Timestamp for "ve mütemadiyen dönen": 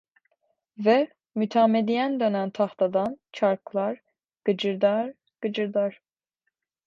0.77-2.49